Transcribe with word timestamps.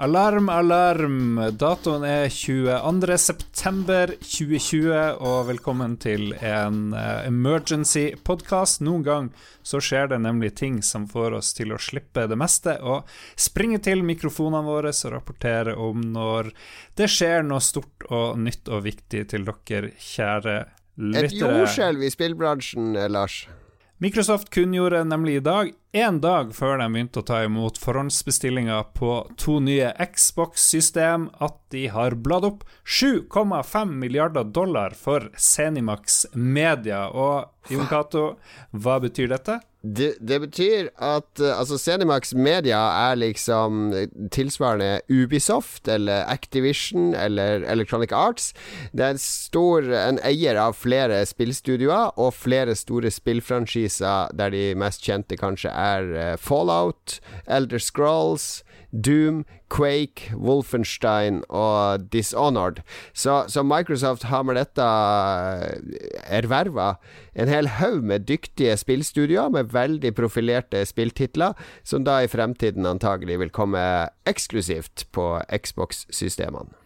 Alarm, 0.00 0.48
alarm! 0.48 1.40
Datoen 1.58 2.04
er 2.06 2.28
22.9.2020, 2.30 5.16
og 5.18 5.48
velkommen 5.48 5.96
til 5.98 6.36
en 6.38 6.94
uh, 6.94 7.26
emergency 7.26 8.14
podcast. 8.22 8.78
Noen 8.86 9.02
gang 9.02 9.34
så 9.66 9.82
skjer 9.82 10.06
det 10.12 10.20
nemlig 10.22 10.54
ting 10.60 10.76
som 10.86 11.08
får 11.10 11.34
oss 11.40 11.50
til 11.58 11.74
å 11.74 11.78
slippe 11.82 12.28
det 12.30 12.38
meste 12.38 12.78
og 12.78 13.10
springe 13.34 13.82
til 13.82 14.06
mikrofonene 14.06 14.62
våre 14.70 14.94
og 14.94 15.10
rapportere 15.16 15.74
om 15.74 15.98
når 16.14 16.54
det 16.94 17.10
skjer 17.10 17.42
noe 17.50 17.58
stort 17.58 18.06
og 18.06 18.38
nytt 18.38 18.70
og 18.70 18.86
viktig 18.86 19.26
til 19.34 19.42
dere, 19.50 19.98
kjære 19.98 20.62
lyttere. 20.94 21.26
Et 21.26 21.42
jordskjelv 21.42 22.06
i 22.06 22.14
spillbransjen, 22.14 22.94
Lars. 23.10 23.50
Microsoft 23.98 24.52
kunngjorde 24.54 25.00
nemlig 25.10 25.40
i 25.40 25.42
dag, 25.42 25.72
én 25.92 26.18
dag 26.20 26.50
før 26.56 26.76
de 26.80 26.86
begynte 26.92 27.22
å 27.22 27.26
ta 27.26 27.40
imot 27.46 27.78
forhåndsbestillinger 27.80 28.90
på 28.98 29.12
to 29.40 29.58
nye 29.64 29.92
Xbox-system, 30.12 31.28
at 31.40 31.56
de 31.72 31.86
har 31.92 32.18
bladd 32.24 32.44
opp 32.48 32.66
7,5 32.84 33.94
milliarder 34.02 34.44
dollar 34.44 34.96
for 34.96 35.30
Zenimax 35.36 36.26
Media. 36.34 37.06
Og 37.08 37.72
Jon 37.72 37.88
Cato, 37.88 38.28
hva 38.72 38.98
betyr 39.02 39.32
dette? 39.32 39.60
Det, 39.78 40.16
det, 40.20 40.40
betyr 40.42 40.88
at 40.98 41.38
uh, 41.38 41.52
altså 41.54 41.76
Zenimax 41.78 42.32
Media 42.34 42.80
er 43.10 43.20
liksom 43.20 43.92
tilsvarende 44.34 45.00
Ubisoft 45.06 45.86
eller 45.88 46.26
Activision 46.26 47.14
eller 47.14 47.62
Electronic 47.62 48.12
Arts. 48.12 48.50
Det 48.92 49.04
er 49.06 49.14
en 49.14 49.22
stor 49.22 49.86
en 49.94 50.18
eier 50.26 50.58
av 50.58 50.74
flere 50.74 51.20
spillstudioer 51.30 52.18
og 52.18 52.34
flere 52.34 52.74
store 52.74 53.12
spillfranchiser, 53.14 54.34
der 54.34 54.50
de 54.50 54.64
mest 54.78 55.06
kjente 55.06 55.38
kanskje 55.38 55.70
er 55.78 56.10
uh, 56.14 56.36
Fallout, 56.40 57.20
Elder 57.46 57.82
Scrolls, 57.82 58.62
Doom, 58.90 59.44
Quake, 59.68 60.32
Wolfenstein 60.34 61.42
og 61.48 62.06
Dishonored. 62.12 62.80
Så, 63.12 63.44
så 63.48 63.62
Microsoft 63.62 64.24
har 64.30 64.46
med 64.48 64.56
dette 64.56 64.84
eh, 64.84 66.08
erverva 66.40 66.94
en 67.36 67.52
hel 67.52 67.68
haug 67.76 68.00
med 68.08 68.24
dyktige 68.30 68.78
spillstudioer 68.80 69.52
med 69.52 69.74
veldig 69.76 70.14
profilerte 70.16 70.80
spilltitler, 70.88 71.52
som 71.84 72.08
da 72.08 72.22
i 72.24 72.32
fremtiden 72.32 72.88
antagelig 72.88 73.38
vil 73.44 73.52
komme 73.52 73.84
eksklusivt 74.28 75.08
på 75.12 75.34
Xbox-systemene. 75.52 76.77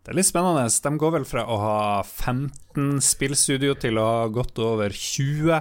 Det 0.00 0.14
er 0.14 0.16
litt 0.16 0.30
spennende. 0.30 0.64
De 0.66 0.92
går 1.02 1.14
vel 1.18 1.28
fra 1.28 1.44
å 1.44 1.60
ha 1.60 1.78
15 2.02 3.02
spillstudio 3.04 3.76
til 3.80 4.00
å 4.00 4.06
ha 4.08 4.26
gått 4.32 4.58
over 4.64 4.94
20. 4.96 5.60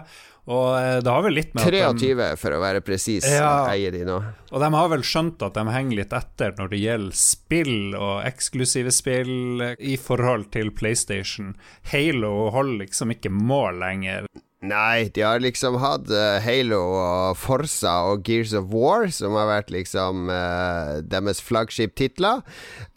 Og 0.50 0.68
eh, 0.80 0.98
det 1.04 1.12
har 1.14 1.26
vel 1.26 1.36
litt 1.38 1.52
med 1.54 1.62
23, 1.68 2.14
de, 2.18 2.28
for 2.42 2.56
å 2.56 2.62
være 2.64 2.82
presis, 2.82 3.28
ja, 3.30 3.68
eier 3.70 3.94
de 3.94 4.02
nå. 4.08 4.18
Og 4.50 4.64
de 4.64 4.70
har 4.74 4.90
vel 4.90 5.04
skjønt 5.06 5.44
at 5.46 5.60
de 5.60 5.66
henger 5.70 6.00
litt 6.02 6.16
etter 6.16 6.56
når 6.58 6.72
det 6.72 6.80
gjelder 6.82 7.20
spill 7.22 7.98
og 8.00 8.16
eksklusive 8.26 8.94
spill 8.96 9.66
i 9.78 9.98
forhold 10.02 10.50
til 10.56 10.72
PlayStation. 10.74 11.54
Halo 11.92 12.50
holder 12.56 12.88
liksom 12.88 13.14
ikke 13.14 13.34
mål 13.34 13.84
lenger. 13.84 14.26
Nei, 14.60 15.08
de 15.16 15.24
har 15.24 15.40
liksom 15.40 15.78
hatt 15.80 16.10
uh, 16.12 16.36
Halo 16.44 16.82
og 16.92 17.38
Forsa 17.40 17.94
og 18.12 18.26
Gears 18.28 18.52
of 18.60 18.66
War, 18.74 19.06
som 19.16 19.38
har 19.40 19.48
vært 19.48 19.70
liksom 19.72 20.28
uh, 20.28 21.00
deres 21.00 21.40
flaggskip-titler. 21.48 22.42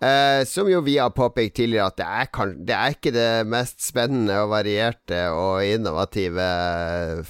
Uh, 0.02 0.42
som 0.48 0.66
jo 0.66 0.80
vi 0.82 0.96
har 0.98 1.14
påpekt 1.14 1.60
tidligere 1.60 1.92
at 1.92 2.00
det 2.00 2.08
er, 2.08 2.30
kan, 2.34 2.56
det 2.66 2.74
er, 2.74 2.96
ikke 2.96 3.12
det 3.14 3.28
mest 3.46 3.78
spennende 3.78 4.40
og 4.42 4.50
varierte 4.56 5.20
og 5.30 5.62
innovative 5.62 6.48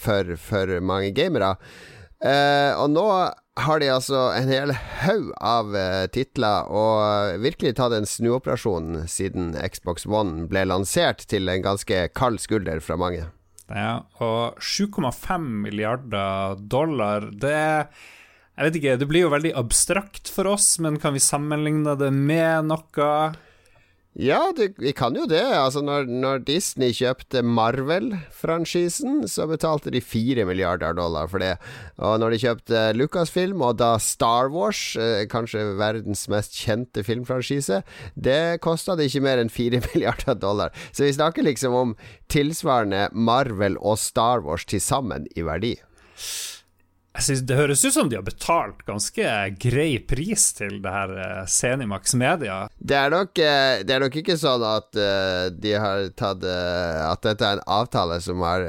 for, 0.00 0.32
for 0.40 0.80
mange 0.80 1.12
gamere. 1.12 1.58
og 2.22 2.88
nå 2.88 3.04
har 3.58 3.80
de 3.82 3.88
altså 3.92 4.30
en 4.38 4.48
hel 4.48 4.72
haug 5.02 5.28
av 5.36 5.76
titler, 6.14 6.72
og 6.72 7.42
virkelig 7.42 7.74
tatt 7.76 7.92
en 7.98 8.08
snuoperasjon 8.08 9.04
siden 9.04 9.52
Xbox 9.60 10.08
One 10.08 10.48
ble 10.48 10.64
lansert, 10.72 11.28
til 11.28 11.52
en 11.52 11.68
ganske 11.68 12.06
kald 12.16 12.40
skulder 12.40 12.80
fra 12.80 12.96
mange. 12.96 13.26
Ja, 13.72 14.02
og 14.20 14.58
7,5 14.60 15.46
milliarder 15.64 16.58
dollar, 16.60 17.30
det 17.32 17.56
Jeg 17.56 18.66
vet 18.66 18.76
ikke, 18.76 18.96
det 19.00 19.08
blir 19.08 19.24
jo 19.24 19.32
veldig 19.32 19.54
abstrakt 19.56 20.28
for 20.28 20.50
oss, 20.50 20.74
men 20.84 20.98
kan 21.00 21.14
vi 21.16 21.22
sammenligne 21.24 21.96
det 21.96 22.10
med 22.12 22.68
noe? 22.68 23.08
Ja, 24.12 24.52
det, 24.52 24.74
vi 24.76 24.90
kan 24.92 25.14
jo 25.16 25.24
det. 25.24 25.40
Altså, 25.40 25.80
når, 25.80 26.04
når 26.04 26.42
Disney 26.44 26.92
kjøpte 26.92 27.40
Marvel-franchisen, 27.48 29.22
så 29.24 29.46
betalte 29.48 29.92
de 29.94 30.02
4 30.04 30.44
milliarder 30.44 30.92
dollar 30.98 31.30
for 31.32 31.40
det. 31.40 31.54
Og 31.96 32.18
når 32.20 32.34
de 32.34 32.40
kjøpte 32.42 32.82
Lucasfilm, 32.98 33.64
og 33.64 33.78
da 33.80 33.94
Star 33.96 34.52
Wars, 34.52 34.82
eh, 35.00 35.24
kanskje 35.32 35.64
verdens 35.80 36.26
mest 36.28 36.60
kjente 36.60 37.06
filmfranchise, 37.08 37.80
det 38.12 38.60
kosta 38.60 38.98
det 39.00 39.08
ikke 39.08 39.24
mer 39.24 39.40
enn 39.40 39.52
4 39.52 39.80
milliarder 39.88 40.36
dollar. 40.36 40.76
Så 40.92 41.08
vi 41.08 41.16
snakker 41.16 41.48
liksom 41.48 41.72
om 41.72 41.96
tilsvarende 42.28 43.06
Marvel 43.16 43.80
og 43.80 43.96
Star 43.96 44.44
Wars 44.44 44.68
til 44.68 44.84
sammen 44.84 45.24
i 45.32 45.48
verdi. 45.48 45.78
Jeg 47.12 47.24
synes 47.26 47.42
Det 47.48 47.56
høres 47.58 47.82
ut 47.84 47.94
som 47.94 48.08
de 48.08 48.16
har 48.16 48.24
betalt 48.24 48.80
ganske 48.88 49.32
grei 49.60 49.98
pris 50.08 50.46
til 50.56 50.78
det 50.84 50.92
her 50.94 51.44
Senimax 51.50 52.14
Media. 52.16 52.56
Det 52.78 52.96
er, 52.96 53.12
nok, 53.12 53.36
uh, 53.36 53.82
det 53.84 53.94
er 53.94 54.04
nok 54.04 54.16
ikke 54.22 54.38
sånn 54.40 54.64
at 54.64 54.96
uh, 54.96 55.50
de 55.52 55.74
har 55.76 56.08
tatt 56.16 56.46
At 56.48 57.22
dette 57.26 57.46
er 57.46 57.58
en 57.58 57.66
avtale 57.80 58.18
som 58.24 58.40
har 58.46 58.64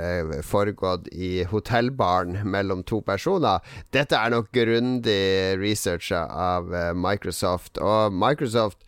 foregått 0.45 1.07
i 1.13 1.45
hotellbaren 1.47 2.41
mellom 2.43 2.83
to 2.87 2.99
personer. 3.05 3.63
Dette 3.95 4.19
er 4.19 4.33
nok 4.35 4.51
grundig 4.53 5.55
researcha 5.61 6.25
av 6.27 6.69
Microsoft, 6.99 7.79
og 7.79 8.13
Microsoft 8.13 8.83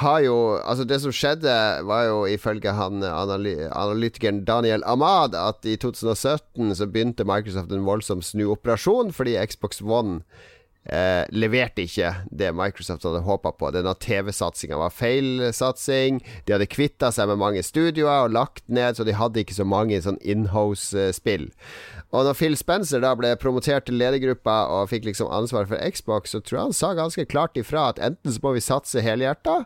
har 0.00 0.20
jo 0.24 0.36
Altså, 0.64 0.84
det 0.84 1.00
som 1.02 1.12
skjedde, 1.12 1.56
var 1.84 2.06
jo 2.08 2.24
ifølge 2.26 2.72
han 2.72 3.02
analy 3.04 3.68
analytikeren 3.68 4.44
Daniel 4.44 4.84
Ahmad 4.84 5.36
at 5.36 5.66
i 5.68 5.76
2017 5.76 6.74
så 6.74 6.86
begynte 6.86 7.26
Microsoft 7.28 7.72
en 7.72 7.84
voldsom 7.86 8.22
snuoperasjon 8.22 9.12
fordi 9.12 9.36
Xbox 9.46 9.82
One 9.82 10.22
eh, 10.84 11.22
leverte 11.30 11.84
ikke 11.86 12.12
det 12.30 12.50
Microsoft 12.56 13.06
hadde 13.06 13.22
håpa 13.26 13.52
på. 13.58 13.70
Denne 13.74 13.94
TV-satsinga 14.02 14.78
var 14.80 14.94
feilsatsing. 14.94 16.20
De 16.46 16.56
hadde 16.56 16.70
kvitta 16.70 17.12
seg 17.14 17.30
med 17.30 17.40
mange 17.42 17.62
studioer 17.66 18.26
og 18.26 18.34
lagt 18.36 18.64
ned, 18.66 18.96
så 18.96 19.06
de 19.06 19.16
hadde 19.18 19.42
ikke 19.42 19.58
så 19.58 19.68
mange 19.68 20.00
sånn 20.02 20.20
inhouse-spill. 20.20 21.50
Og 22.12 22.28
når 22.28 22.36
Phil 22.38 22.58
Spencer 22.60 23.02
da 23.04 23.14
ble 23.18 23.34
promotert 23.40 23.86
til 23.88 23.98
ledergruppa 24.00 24.58
og 24.74 24.90
fikk 24.92 25.08
liksom 25.08 25.32
ansvar 25.32 25.68
for 25.70 25.80
Xbox, 25.80 26.34
så 26.34 26.42
tror 26.42 26.58
jeg 26.58 26.68
han 26.70 26.78
sa 26.82 26.94
ganske 26.98 27.26
klart 27.30 27.58
ifra 27.58 27.90
at 27.92 28.02
enten 28.02 28.32
så 28.32 28.42
må 28.42 28.54
vi 28.56 28.64
satse 28.64 29.00
helhjerta 29.04 29.62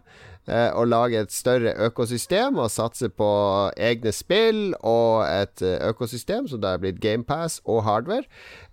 eh, 0.47 0.71
og 0.71 0.87
lage 0.93 1.25
et 1.25 1.34
større 1.34 1.75
økosystem 1.88 2.60
og 2.62 2.71
satse 2.71 3.10
på 3.10 3.31
egne 3.75 4.15
spill 4.15 4.76
og 4.78 5.26
et 5.26 5.65
eh, 5.65 5.81
økosystem 5.91 6.47
som 6.50 6.62
da 6.62 6.76
er 6.76 6.84
blitt 6.84 7.03
GamePass 7.03 7.60
og 7.65 7.82
hardware, 7.88 8.28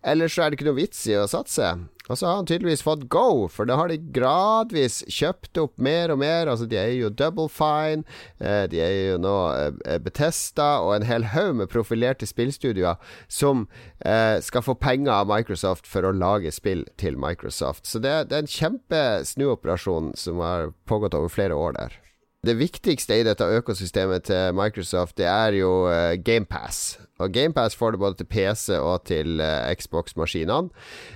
eller 0.05 0.29
så 0.29 0.45
er 0.45 0.51
det 0.51 0.59
ikke 0.59 0.69
noe 0.69 0.81
vits 0.83 1.05
i 1.09 1.17
å 1.17 1.25
satse. 1.31 1.73
Og 2.09 2.17
så 2.17 2.27
har 2.27 2.35
han 2.35 2.47
tydeligvis 2.49 2.83
fått 2.83 3.05
go, 3.11 3.47
for 3.47 3.69
da 3.69 3.77
har 3.79 3.87
de 3.87 3.99
gradvis 4.15 5.01
kjøpt 5.07 5.59
opp 5.61 5.79
mer 5.79 6.11
og 6.11 6.19
mer. 6.19 6.51
Altså, 6.51 6.67
de 6.67 6.79
eier 6.79 6.99
jo 7.05 7.11
Double 7.13 7.47
Fine, 7.51 8.03
eh, 8.43 8.65
de 8.71 8.81
eier 8.83 9.13
jo 9.13 9.21
nå 9.23 9.35
eh, 9.55 9.99
Betesta 10.03 10.81
og 10.83 10.97
en 10.97 11.07
hel 11.07 11.29
haug 11.31 11.55
med 11.61 11.71
profilerte 11.71 12.27
spillstudioer 12.27 12.99
som 13.31 13.67
eh, 14.03 14.35
skal 14.43 14.65
få 14.67 14.75
penger 14.75 15.13
av 15.15 15.31
Microsoft 15.31 15.87
for 15.87 16.03
å 16.03 16.15
lage 16.15 16.51
spill 16.51 16.83
til 16.99 17.15
Microsoft. 17.15 17.87
Så 17.87 18.03
det, 18.03 18.17
det 18.29 18.39
er 18.39 18.45
en 18.45 18.55
kjempesnuoperasjon 18.57 20.11
som 20.19 20.43
har 20.43 20.73
pågått 20.89 21.15
over 21.15 21.31
flere 21.31 21.55
år 21.55 21.79
der. 21.79 21.99
Det 22.43 22.57
viktigste 22.59 23.15
i 23.15 23.23
dette 23.23 23.45
økosystemet 23.55 24.25
til 24.27 24.55
Microsoft, 24.57 25.15
det 25.15 25.29
er 25.31 25.55
jo 25.55 25.85
uh, 25.87 26.11
GamePass. 26.19 26.97
Og 27.23 27.31
GamePass 27.31 27.77
får 27.79 27.93
du 27.95 27.97
både 28.01 28.19
til 28.19 28.27
PC 28.27 28.75
og 28.75 29.05
til 29.07 29.39
uh, 29.39 29.71
Xbox-maskinene, 29.71 30.67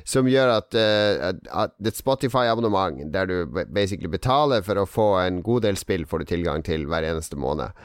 som 0.07 0.29
gjør 0.31 0.53
at, 0.53 0.77
uh, 0.79 1.35
at 1.65 1.75
et 1.83 1.99
Spotify-abonnement, 1.99 3.11
der 3.11 3.27
du 3.27 3.59
basically 3.75 4.07
betaler 4.07 4.63
for 4.63 4.79
å 4.79 4.87
få 4.87 5.09
en 5.25 5.43
god 5.43 5.67
del 5.67 5.75
spill, 5.75 6.07
får 6.07 6.23
du 6.23 6.31
tilgang 6.31 6.63
til 6.63 6.87
hver 6.87 7.03
eneste 7.03 7.35
måned. 7.35 7.75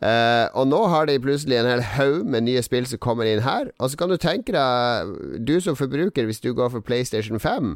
Uh, 0.00 0.48
og 0.56 0.70
nå 0.72 0.80
har 0.88 1.04
de 1.04 1.20
plutselig 1.20 1.60
en 1.60 1.68
hel 1.68 1.84
haug 1.98 2.24
med 2.24 2.48
nye 2.48 2.64
spill 2.64 2.88
som 2.88 3.04
kommer 3.04 3.28
inn 3.28 3.44
her. 3.44 3.74
Og 3.76 3.92
så 3.92 4.00
kan 4.00 4.08
du 4.08 4.16
tenke 4.16 4.56
deg, 4.56 5.18
du 5.36 5.58
som 5.60 5.76
forbruker, 5.76 6.24
hvis 6.24 6.40
du 6.40 6.54
går 6.56 6.72
for 6.72 6.80
PlayStation 6.80 7.36
5 7.36 7.74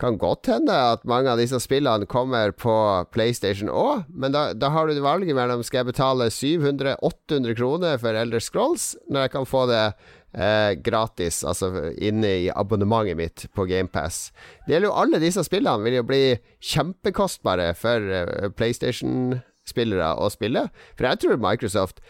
kan 0.00 0.16
godt 0.20 0.48
hende 0.50 0.74
at 0.94 1.04
mange 1.08 1.30
av 1.32 1.40
disse 1.40 1.58
spillene 1.62 2.08
kommer 2.10 2.54
på 2.56 2.72
PlayStation 3.14 3.70
òg, 3.72 4.06
men 4.08 4.34
da, 4.34 4.50
da, 4.56 4.72
har 4.74 4.88
du 4.88 5.00
valget 5.04 5.36
mellom 5.36 5.62
skal 5.66 5.82
jeg 5.82 5.90
betale 5.92 6.30
700-800 6.32 7.58
kroner 7.58 8.00
for 8.00 8.16
Elder 8.16 8.42
Scrolls, 8.42 8.94
når 9.10 9.26
jeg 9.26 9.34
kan 9.34 9.48
få 9.48 9.66
det 9.70 9.82
eh, 10.32 10.72
gratis, 10.80 11.42
altså 11.44 11.92
inne 11.96 12.32
i 12.46 12.48
abonnementet 12.54 13.18
mitt 13.18 13.46
på 13.56 13.68
GamePass. 13.68 14.30
Det 14.66 14.76
gjelder 14.76 14.90
jo 14.90 14.96
alle 15.04 15.22
disse 15.22 15.44
spillene, 15.46 15.84
vil 15.86 16.00
jo 16.00 16.08
bli 16.08 16.24
kjempekostbare 16.72 17.70
for 17.78 18.10
eh, 18.16 18.50
PlayStation-spillere 18.56 20.14
å 20.16 20.30
spille. 20.32 20.68
For 20.96 21.10
jeg 21.10 21.24
tror 21.24 21.42
Microsoft 21.44 22.02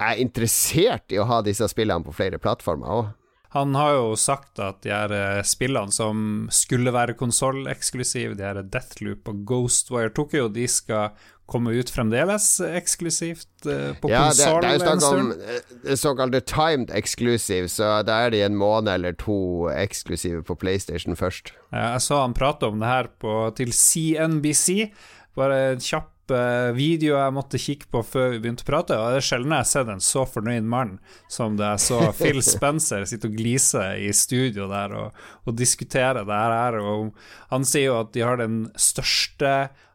er 0.00 0.18
interessert 0.18 1.12
i 1.14 1.20
å 1.22 1.28
ha 1.30 1.44
disse 1.46 1.68
spillene 1.70 2.06
på 2.06 2.14
flere 2.16 2.40
plattformer 2.42 2.98
òg. 2.98 3.12
Han 3.54 3.74
har 3.78 3.92
jo 3.94 4.06
sagt 4.18 4.58
at 4.58 4.80
de 4.82 4.90
her 4.90 5.12
eh, 5.14 5.42
spillene 5.46 5.94
som 5.94 6.48
skulle 6.50 6.90
være 6.94 7.14
konsolleksklusive, 7.18 8.34
de 8.34 8.42
her 8.42 8.58
Deathloop 8.66 9.30
og 9.30 9.44
Ghostwire 9.46 10.10
Tokyo, 10.14 10.48
de 10.50 10.66
skal 10.70 11.14
komme 11.46 11.74
ut 11.76 11.90
fremdeles 11.92 12.46
eksklusivt 12.64 13.66
uh, 13.68 13.92
på 14.00 14.08
ja, 14.08 14.22
konsoll 14.24 14.62
det, 14.64 14.70
det 14.80 14.86
er 14.88 14.94
jo 14.94 14.94
snakk 14.96 15.18
om 15.18 15.32
eh, 15.36 15.98
såkalte 16.00 16.40
timed 16.48 16.94
exclusive, 16.96 17.68
så 17.68 17.98
da 18.06 18.22
er 18.24 18.32
de 18.32 18.40
en 18.46 18.56
måned 18.56 18.88
eller 18.94 19.16
to 19.20 19.68
eksklusive 19.74 20.40
på 20.48 20.56
PlayStation 20.56 21.18
først. 21.20 21.52
Jeg 21.68 22.00
så 22.00 22.22
han 22.22 22.36
prate 22.36 22.72
om 22.72 22.80
det 22.80 22.88
her 22.88 23.12
på, 23.20 23.36
til 23.60 23.76
CNBC. 23.76 24.88
Bare 25.36 25.60
en 25.74 25.84
kjapp 25.84 26.13
eh, 26.32 26.72
video 26.76 27.18
jeg 27.18 27.34
måtte 27.36 27.60
kikke 27.60 27.90
på 27.92 28.02
før 28.06 28.32
vi 28.32 28.40
begynte 28.42 28.64
å 28.64 28.70
prate. 28.70 28.98
Og 28.98 29.14
Det 29.14 29.20
er 29.20 29.28
sjelden 29.28 29.54
jeg 29.54 29.64
har 29.64 29.70
sett 29.70 29.92
en 29.92 30.04
så 30.04 30.24
fornøyd 30.28 30.68
mann 30.68 30.98
som 31.28 31.58
det 31.58 31.68
jeg 31.74 31.84
så 31.86 32.00
Phil 32.20 32.42
Spencer 32.44 33.06
sitte 33.08 33.30
og 33.30 33.38
glise 33.38 33.86
i 34.00 34.12
studio 34.16 34.68
der 34.70 34.94
og, 34.98 35.24
og 35.44 35.58
diskutere 35.58 36.24
det 36.24 36.42
her. 36.44 36.78
Og 36.80 37.10
han 37.52 37.66
sier 37.68 37.90
jo 37.90 38.02
at 38.02 38.14
de 38.16 38.24
har 38.24 38.40
den 38.40 38.68
største 38.80 39.54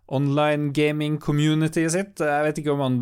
online 0.10 0.72
gaming-communityet 0.74 1.94
sitt. 1.94 2.22
Jeg 2.24 2.46
vet 2.48 2.60
ikke 2.62 2.74
om 2.74 2.82
han 2.82 3.00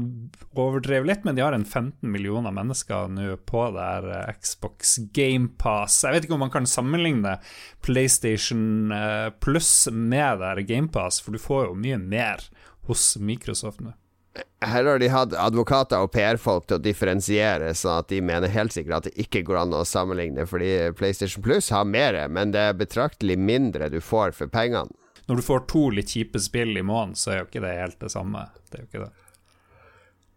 overdrev 0.59 1.05
litt, 1.07 1.23
men 1.23 1.37
de 1.37 1.43
har 1.45 1.55
en 1.55 1.63
15 1.63 2.03
millioner 2.11 2.51
mennesker 2.51 3.07
nå 3.13 3.29
på 3.47 3.63
der 3.77 4.09
eh, 4.11 4.33
Xbox 4.43 4.97
GamePass. 5.15 6.01
Jeg 6.03 6.15
vet 6.15 6.27
ikke 6.27 6.35
om 6.35 6.43
man 6.43 6.53
kan 6.53 6.67
sammenligne 6.67 7.37
PlayStation 7.85 8.91
Pluss 9.39 9.45
Plus 9.47 9.69
med 9.91 10.41
der 10.43 10.59
GamePass, 10.67 11.21
for 11.23 11.31
du 11.31 11.39
får 11.41 11.69
jo 11.69 11.77
mye 11.79 11.97
mer 12.01 12.43
hos 12.87 13.15
Microsoft 13.19 13.83
nå. 13.83 13.93
Her 14.61 14.85
har 14.85 14.99
de 15.01 15.07
hatt 15.09 15.33
advokater 15.37 16.03
og 16.05 16.11
PR-folk 16.13 16.67
til 16.69 16.77
å 16.77 16.83
differensiere, 16.83 17.71
sånn 17.77 18.03
at 18.03 18.09
de 18.11 18.21
mener 18.25 18.53
helt 18.53 18.73
sikkert 18.73 18.99
at 18.99 19.09
det 19.09 19.25
ikke 19.25 19.43
går 19.47 19.63
an 19.63 19.75
å 19.77 19.83
sammenligne, 19.85 20.45
fordi 20.49 20.71
PlayStation 20.97 21.45
Plus 21.45 21.71
har 21.73 21.87
mer, 21.89 22.19
men 22.29 22.53
det 22.53 22.63
er 22.69 22.77
betraktelig 22.77 23.37
mindre 23.37 23.89
du 23.93 23.99
får 24.01 24.35
for 24.37 24.51
pengene. 24.53 24.93
Når 25.27 25.41
du 25.41 25.43
får 25.43 25.65
to 25.67 25.87
litt 25.91 26.13
kjipe 26.13 26.39
spill 26.39 26.77
i 26.79 26.85
måneden, 26.85 27.17
så 27.19 27.33
er 27.33 27.41
jo 27.41 27.47
ikke 27.49 27.63
det 27.65 27.73
helt 27.81 27.97
det 27.99 28.11
samme. 28.13 28.45
Det 28.69 28.77
er 28.77 28.83
jo 28.85 28.89
ikke 28.91 29.05
det. 29.07 29.26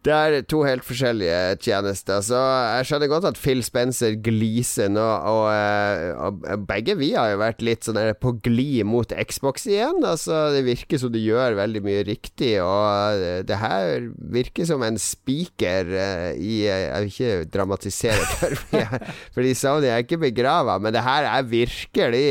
Det 0.01 0.13
er 0.17 0.45
to 0.49 0.63
helt 0.65 0.85
forskjellige 0.87 1.59
tjenester, 1.61 2.23
så 2.25 2.39
jeg 2.79 2.87
skjønner 2.89 3.11
godt 3.13 3.27
at 3.29 3.37
Phil 3.37 3.59
Spencer 3.61 4.15
gliser 4.25 4.89
nå. 4.89 5.05
Og, 5.29 5.43
eh, 5.53 6.05
og, 6.17 6.39
og 6.41 6.65
begge 6.71 6.95
vi 6.97 7.11
har 7.13 7.35
jo 7.35 7.43
vært 7.43 7.61
litt 7.67 7.85
sånn 7.85 8.01
på 8.17 8.33
glid 8.41 8.89
mot 8.89 9.13
Xbox 9.13 9.69
igjen. 9.69 10.01
Altså, 10.01 10.47
det 10.57 10.65
virker 10.65 11.03
som 11.03 11.13
de 11.13 11.21
gjør 11.21 11.59
veldig 11.61 11.85
mye 11.85 12.07
riktig, 12.09 12.55
og 12.65 13.21
eh, 13.21 13.43
det 13.45 13.61
her 13.61 14.09
virker 14.33 14.71
som 14.73 14.87
en 14.89 14.97
spiker 14.97 15.93
eh, 15.93 16.33
i 16.41 16.57
Jeg 16.65 16.97
vil 16.97 17.13
ikke 17.13 17.53
dramatisere 17.53 18.29
for 18.41 18.57
mye, 18.73 19.05
fordi 19.37 19.55
Sony 19.59 19.93
er 19.93 20.07
ikke 20.07 20.23
begrava, 20.25 20.81
men 20.81 20.97
det 20.97 21.05
her 21.05 21.29
er 21.29 21.51
virkelig 21.53 22.29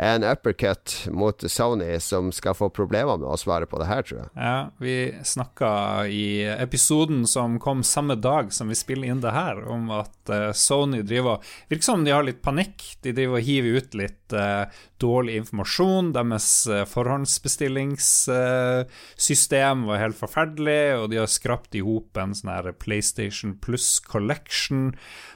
en 0.00 0.24
uppercut 0.24 1.08
mot 1.12 1.50
Sony 1.50 2.00
som 2.00 2.32
skal 2.32 2.54
få 2.56 2.70
problemer 2.72 3.18
med 3.20 3.28
å 3.28 3.36
svare 3.36 3.66
på 3.68 3.76
det 3.82 3.88
her, 3.90 4.02
tror 4.06 4.20
jeg. 4.22 4.28
Ja, 4.32 4.70
vi 4.80 5.12
snakka 5.28 5.68
i 6.08 6.48
episoden 6.48 7.26
som 7.28 7.60
kom 7.60 7.84
samme 7.84 8.16
dag 8.16 8.48
som 8.52 8.68
vi 8.72 8.74
spiller 8.78 9.08
inn 9.12 9.20
det 9.20 9.30
her, 9.34 9.68
om 9.68 9.90
at 9.92 10.30
uh, 10.32 10.52
Sony 10.56 11.02
driver 11.04 11.44
Virker 11.68 11.84
som 11.84 12.04
de 12.04 12.10
har 12.14 12.22
litt 12.24 12.42
panikk. 12.42 12.82
De 13.04 13.12
driver 13.12 13.38
og 13.38 13.44
hiver 13.44 13.76
ut 13.76 13.94
litt 14.00 14.32
uh, 14.32 14.64
dårlig 15.02 15.36
informasjon. 15.42 16.12
Deres 16.16 16.66
uh, 16.70 16.84
forhåndsbestillingssystem 16.88 19.84
var 19.90 19.98
helt 20.00 20.20
forferdelig, 20.20 20.94
og 20.96 21.10
de 21.12 21.16
har 21.20 21.26
skrapt 21.28 21.74
i 21.76 21.80
hop 21.84 22.16
en 22.16 22.34
sånn 22.36 22.54
her 22.54 22.72
PlayStation 22.72 23.58
Plus 23.60 24.00
Collection, 24.00 24.94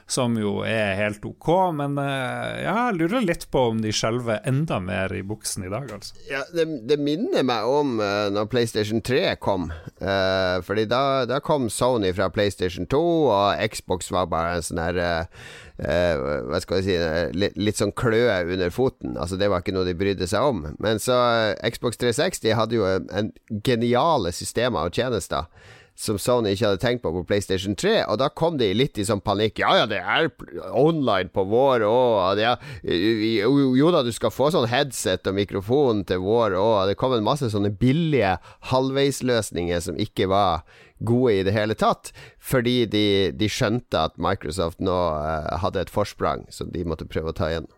som 0.09 0.37
jo 0.41 0.63
er 0.65 0.95
helt 0.99 1.25
ok, 1.25 1.73
men 1.73 1.97
ja, 1.97 2.91
jeg 2.91 2.97
lurer 2.99 3.21
litt 3.25 3.49
på 3.49 3.59
om 3.71 3.81
de 3.81 3.91
skjelver 3.95 4.39
enda 4.55 4.79
mer 4.79 5.13
i 5.13 5.23
buksen 5.23 5.65
i 5.67 5.69
dag, 5.71 5.91
altså. 5.91 6.15
Ja, 6.29 6.43
det, 6.55 6.65
det 6.89 6.97
minner 7.01 7.45
meg 7.45 7.67
om 7.69 7.99
uh, 8.01 8.27
når 8.33 8.49
PlayStation 8.51 9.01
3 9.05 9.35
kom. 9.43 9.69
Uh, 10.01 10.61
fordi 10.65 10.87
da, 10.89 11.01
da, 11.29 11.41
kom 11.43 11.69
Sony 11.73 12.13
fra 12.15 12.29
PlayStation 12.33 12.87
2, 12.91 13.03
og 13.35 13.61
Xbox 13.75 14.11
var 14.15 14.29
bare 14.31 14.57
en 14.57 14.65
sånn 14.65 14.81
her 14.81 15.01
uh, 15.03 15.45
Hva 15.75 16.61
skal 16.63 16.79
jeg 16.79 16.85
si 16.85 16.97
litt, 17.35 17.57
litt, 17.59 17.79
sånn 17.79 17.95
kløe 17.95 18.41
under 18.47 18.71
foten. 18.71 19.17
Altså 19.19 19.39
Det 19.39 19.49
var 19.51 19.63
ikke 19.63 19.75
noe 19.75 19.87
de 19.87 19.97
brydde 19.97 20.29
seg 20.31 20.51
om. 20.51 20.63
Men 20.79 21.01
så 21.03 21.17
Xbox 21.75 21.99
360 21.99 22.55
hadde 22.55 22.79
jo 22.79 22.87
en, 22.87 23.09
en 23.11 23.33
geniale 23.65 24.31
systemer 24.35 24.87
og 24.87 24.95
tjenester 24.95 25.49
som 25.95 26.17
Sony 26.19 26.51
ikke 26.51 26.67
hadde 26.67 26.81
tenkt 26.83 27.03
på 27.05 27.11
på 27.15 27.23
PlayStation 27.27 27.75
3. 27.79 28.03
Og 28.11 28.19
da 28.19 28.27
kom 28.27 28.57
de 28.59 28.67
litt 28.75 28.99
i 28.99 29.05
sånn 29.07 29.23
panikk. 29.23 29.61
Ja, 29.63 29.71
ja, 29.79 29.85
det 29.89 30.01
er 30.03 30.27
online 30.75 31.31
på 31.33 31.45
vår 31.47 31.85
òg. 31.87 32.41
Jo 32.83 33.91
da, 33.95 34.03
du 34.03 34.11
skal 34.15 34.33
få 34.35 34.51
sånn 34.53 34.67
headset 34.71 35.27
og 35.31 35.37
mikrofon 35.39 36.03
til 36.07 36.23
vår 36.25 36.57
òg. 36.59 36.91
Det 36.91 36.97
kom 36.99 37.15
en 37.15 37.25
masse 37.25 37.47
sånne 37.53 37.71
billige 37.79 38.35
halvveisløsninger 38.71 39.87
som 39.87 39.99
ikke 40.01 40.27
var 40.31 40.67
gode 40.99 41.39
i 41.39 41.47
det 41.47 41.55
hele 41.55 41.79
tatt. 41.79 42.11
Fordi 42.43 42.83
de, 42.91 43.07
de 43.35 43.49
skjønte 43.51 44.05
at 44.09 44.19
Microsoft 44.21 44.83
nå 44.83 44.99
uh, 45.15 45.55
hadde 45.63 45.85
et 45.85 45.93
forsprang 45.93 46.45
som 46.53 46.71
de 46.75 46.83
måtte 46.87 47.07
prøve 47.07 47.31
å 47.31 47.39
ta 47.39 47.51
igjen. 47.53 47.71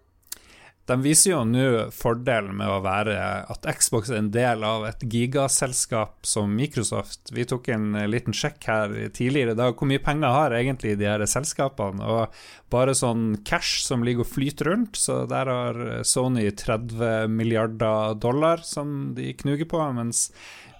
De 0.87 0.95
viser 1.03 1.33
jo 1.33 1.41
nå 1.43 1.65
fordelen 1.91 2.55
med 2.61 2.69
å 2.71 2.79
være 2.85 3.15
at 3.51 3.65
Xbox 3.75 4.07
er 4.07 4.21
en 4.21 4.29
del 4.31 4.63
av 4.63 4.85
et 4.87 5.01
gigaselskap 5.03 6.23
som 6.27 6.53
Microsoft. 6.55 7.33
Vi 7.35 7.43
tok 7.49 7.67
en 7.75 7.97
liten 8.07 8.35
sjekk 8.35 8.69
her 8.69 8.93
tidligere 9.15 9.51
i 9.51 9.59
dag. 9.59 9.75
Hvor 9.75 9.89
mye 9.91 10.03
penger 10.03 10.31
har 10.31 10.55
egentlig 10.55 10.95
de 11.01 11.09
her 11.09 11.25
selskapene? 11.27 12.07
Og 12.07 12.71
bare 12.71 12.95
sånn 12.95 13.41
cash 13.47 13.83
som 13.83 14.05
ligger 14.07 14.23
og 14.23 14.31
flyter 14.31 14.71
rundt, 14.71 14.95
så 14.95 15.25
der 15.27 15.51
har 15.51 15.81
Sony 16.07 16.47
30 16.55 17.35
milliarder 17.35 18.15
dollar 18.15 18.63
som 18.63 19.11
de 19.17 19.33
knuger 19.43 19.67
på, 19.67 19.83
mens 19.97 20.29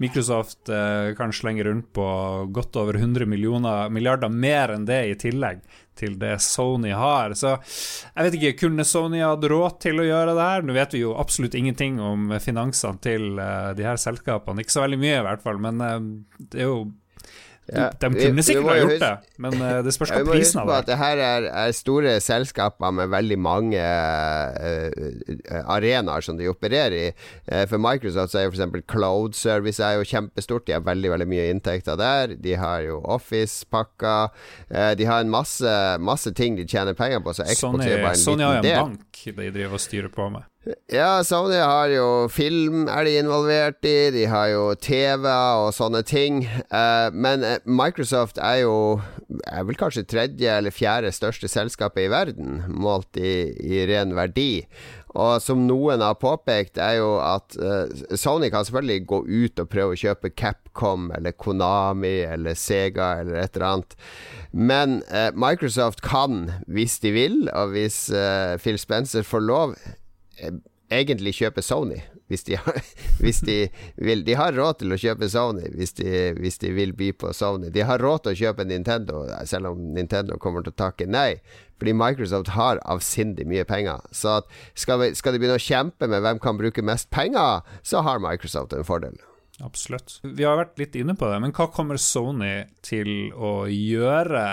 Microsoft 0.03 0.69
eh, 0.69 1.13
kan 1.17 1.33
slenge 1.33 1.65
rundt 1.67 1.89
på 1.95 2.05
godt 2.53 2.77
over 2.79 2.99
100 2.99 3.25
millioner, 3.29 3.89
milliarder 3.89 4.29
mer 4.29 4.75
enn 4.75 4.85
det 4.87 5.01
i 5.09 5.17
tillegg 5.19 5.63
til 5.97 6.19
det 6.21 6.35
Sony 6.45 6.91
har. 6.93 7.33
Så 7.37 7.55
jeg 7.57 8.27
vet 8.27 8.37
ikke, 8.37 8.53
kunne 8.61 8.85
Sony 8.85 9.23
hatt 9.23 9.47
råd 9.49 9.79
til 9.83 10.01
å 10.01 10.05
gjøre 10.05 10.37
det 10.37 10.47
her? 10.51 10.67
Nå 10.67 10.77
vet 10.77 10.93
vi 10.93 11.01
jo 11.01 11.15
absolutt 11.17 11.57
ingenting 11.57 11.97
om 12.03 12.29
finansene 12.43 13.01
til 13.03 13.41
eh, 13.41 13.73
de 13.77 13.87
her 13.87 13.99
selskapene, 14.01 14.61
ikke 14.63 14.77
så 14.77 14.85
veldig 14.85 15.01
mye 15.01 15.17
i 15.19 15.27
hvert 15.31 15.45
fall, 15.45 15.61
men 15.63 15.83
eh, 15.83 15.99
det 16.51 16.63
er 16.63 16.71
jo 16.71 16.79
ja, 17.67 17.87
de, 17.91 18.09
kunne 18.15 18.43
sikkert 18.45 18.69
ha 18.69 18.75
gjort 18.79 19.01
det, 19.01 19.11
men 19.43 19.55
uh, 19.59 19.79
det 19.83 19.91
spørs 19.95 20.13
hva 20.15 20.21
prisen 20.29 20.61
av 20.61 20.69
det. 20.69 20.77
At 20.77 20.89
det 20.89 20.97
her 21.01 21.21
er, 21.23 21.47
er, 21.51 21.73
store 21.75 22.13
selskaper 22.23 22.93
med 22.95 23.11
veldig 23.11 23.37
mange 23.43 23.81
uh, 23.81 25.63
arenaer 25.75 26.23
som 26.23 26.39
de 26.39 26.47
opererer 26.47 26.97
i. 26.97 27.07
Uh, 27.51 27.65
for 27.67 27.81
Microsoft 27.83 28.33
så 28.33 28.41
er 28.41 28.47
jo 28.47 28.55
f.eks. 28.55 28.85
Cloud 28.87 29.35
Service 29.35 29.83
er 29.83 29.99
jo 29.99 30.07
kjempestort. 30.07 30.67
De 30.67 30.77
har 30.77 30.85
veldig 30.87 31.11
veldig 31.17 31.27
mye 31.27 31.49
inntekter 31.51 31.99
der. 31.99 32.37
De 32.39 32.55
har 32.55 32.85
jo 32.87 33.01
Office-pakker. 33.17 34.31
de 34.97 35.05
har 35.05 35.23
en 35.23 35.29
masse, 35.31 35.73
masse 35.99 36.31
ting 36.37 36.57
de 36.57 36.65
tjener 36.67 36.95
penger 36.97 37.19
på, 37.23 37.33
så 37.33 37.45
Sony, 37.57 37.89
Sony 38.15 38.43
har 38.43 38.61
en 38.61 38.87
bank 38.87 39.07
de 39.25 39.51
driver 39.51 39.73
og 39.73 39.81
styrer 39.81 40.11
på 40.13 40.29
med. 40.29 40.45
Ja, 40.91 41.23
Sony 41.23 41.55
har 41.61 41.87
jo 41.93 42.27
film 42.31 42.87
er 42.91 43.05
de 43.07 43.13
involvert 43.21 43.85
i, 43.87 44.09
de 44.11 44.25
har 44.27 44.49
jo 44.51 44.63
TV 44.83 45.23
og 45.29 45.71
sånne 45.75 46.01
ting. 46.07 46.41
Uh, 46.73 47.07
men 47.15 47.45
Microsoft 47.63 48.39
er 48.41 48.65
jo 48.65 48.75
er 49.47 49.67
vel 49.67 49.77
kanskje 49.79 50.07
tredje 50.07 50.51
eller 50.59 50.73
fjerde 50.75 51.13
største 51.15 51.47
selskapet 51.51 52.07
i 52.07 52.11
verden, 52.11 52.63
målt 52.67 53.19
i, 53.19 53.51
i 53.63 53.85
ren 53.87 54.15
verdi. 54.17 54.65
Og 55.17 55.39
som 55.41 55.63
noen 55.69 56.03
har 56.03 56.17
påpekt, 56.19 56.81
er 56.83 56.97
jo 56.99 57.13
at 57.23 57.55
uh, 57.61 57.87
Sony 58.19 58.49
kan 58.51 58.67
selvfølgelig 58.67 59.05
gå 59.07 59.21
ut 59.23 59.61
og 59.63 59.69
prøve 59.71 59.95
å 59.95 60.01
kjøpe 60.01 60.33
Capcom 60.35 61.07
eller 61.15 61.35
Konami 61.37 62.17
eller 62.27 62.59
Sega 62.59 63.13
eller 63.21 63.39
et 63.45 63.55
eller 63.55 63.69
annet. 63.69 63.95
Men 64.51 64.99
uh, 65.13 65.29
Microsoft 65.31 66.03
kan, 66.03 66.49
hvis 66.67 66.99
de 67.05 67.13
vil, 67.15 67.39
og 67.53 67.71
hvis 67.77 68.01
Phil 68.63 68.81
Spencer 68.81 69.23
får 69.23 69.47
lov 69.47 69.77
egentlig 70.89 71.35
kjøpe 71.37 71.63
Sony. 71.65 71.99
Hvis 72.27 72.43
de, 72.43 72.57
har, 72.59 72.79
hvis 73.23 73.39
de 73.47 73.69
vil 73.95 74.25
De 74.27 74.33
har 74.35 74.51
råd 74.51 74.81
til 74.81 74.91
å 74.91 74.97
kjøpe 74.99 75.29
Sony 75.31 75.69
hvis 75.79 75.93
de, 75.95 76.09
hvis 76.35 76.59
de, 76.59 76.73
vil 76.75 76.91
by 76.97 77.13
på 77.15 77.31
Sony. 77.35 77.69
De 77.71 77.85
har 77.87 78.03
råd 78.03 78.25
til 78.25 78.33
å 78.33 78.39
kjøpe 78.41 78.65
Nintendo, 78.67 79.23
selv 79.47 79.71
om 79.71 79.85
Nintendo 79.95 80.39
kommer 80.41 80.65
til 80.65 80.75
å 80.75 80.81
takke 80.83 81.07
nei. 81.07 81.39
Fordi 81.77 81.93
Microsoft 81.95 82.51
har 82.57 82.81
avsindig 82.89 83.47
mye 83.47 83.65
penger. 83.67 84.03
Så 84.11 84.41
skal, 84.73 85.03
vi, 85.03 85.11
skal 85.15 85.35
de 85.35 85.41
begynne 85.41 85.59
å 85.59 85.67
kjempe 85.67 86.09
med 86.09 86.25
hvem 86.25 86.41
kan 86.43 86.59
bruke 86.59 86.83
mest 86.85 87.11
penger, 87.13 87.63
så 87.85 88.03
har 88.07 88.23
Microsoft 88.23 88.75
en 88.75 88.87
fordel. 88.87 89.19
Absolutt. 89.65 90.19
Vi 90.21 90.45
har 90.45 90.57
vært 90.59 90.77
litt 90.77 90.95
inne 90.99 91.15
på 91.17 91.25
det, 91.31 91.39
men 91.41 91.53
hva 91.55 91.65
kommer 91.73 91.97
Sony 91.97 92.67
til 92.85 93.31
å 93.33 93.65
gjøre? 93.65 94.43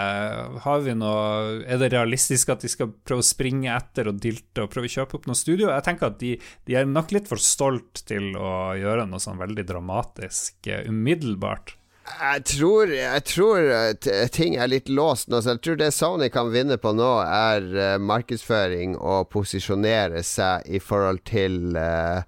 Har 0.64 0.80
vi 0.86 0.94
noe 0.96 1.60
Er 1.68 1.80
det 1.82 1.90
realistisk 1.92 2.54
at 2.54 2.64
de 2.64 2.70
skal 2.72 2.88
prøve 3.04 3.20
å 3.20 3.26
springe 3.26 3.68
etter 3.74 4.08
og 4.08 4.22
dilte 4.24 4.64
og 4.64 4.72
prøve 4.72 4.88
å 4.88 4.94
kjøpe 4.96 5.18
opp 5.18 5.28
noe 5.28 5.36
studio? 5.36 5.68
Jeg 5.68 5.84
tenker 5.84 6.08
at 6.08 6.18
de, 6.22 6.34
de 6.40 6.78
er 6.80 6.88
nok 6.88 7.12
litt 7.12 7.28
for 7.28 7.42
stolt 7.42 8.06
til 8.08 8.32
å 8.32 8.72
gjøre 8.80 9.04
noe 9.10 9.20
sånn 9.20 9.40
veldig 9.44 9.66
dramatisk 9.68 10.72
umiddelbart. 10.88 11.76
Jeg 12.04 12.42
tror, 12.44 12.90
jeg 12.92 13.24
tror 13.24 13.68
ting 14.32 14.58
er 14.60 14.68
litt 14.68 14.90
låst 14.92 15.30
nå. 15.32 15.40
Så 15.40 15.54
jeg 15.54 15.62
tror 15.64 15.78
det 15.80 15.92
Sony 15.96 16.28
kan 16.32 16.50
vinne 16.52 16.76
på 16.80 16.92
nå, 16.96 17.12
er 17.24 17.68
uh, 17.72 17.84
markedsføring 18.00 18.96
og 19.00 19.30
posisjonere 19.32 20.20
seg 20.24 20.68
i 20.68 20.80
forhold 20.84 21.24
til 21.28 21.78
uh, 21.80 22.20